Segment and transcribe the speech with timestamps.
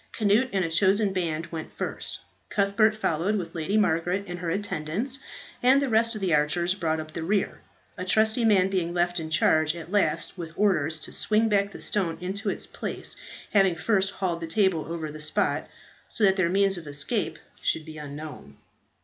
[0.17, 5.19] Cnut and a chosen band went first; Cuthbert followed, with Lady Margaret and her attendants;
[5.61, 7.61] and the rest of the archers brought up the rear,
[7.99, 11.79] a trusty man being left in charge at last with orders to swing back the
[11.79, 13.15] stone into its place,
[13.53, 15.67] having first hauled the table over the spot,
[16.09, 18.57] so that their means of escape should be unknown.